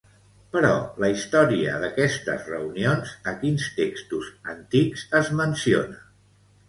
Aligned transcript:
Però 0.53 0.69
la 1.03 1.09
història 1.15 1.75
d'aquestes 1.83 2.49
reunions 2.53 3.13
a 3.33 3.37
quins 3.43 3.67
textos 3.81 4.33
antics 4.55 5.05
es 5.21 5.31
menciona? 5.43 6.01